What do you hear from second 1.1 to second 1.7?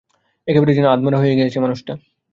হইয়া গিয়াছে